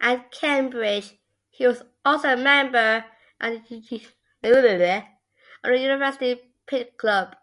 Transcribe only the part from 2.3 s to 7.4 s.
member of the University Pitt Club.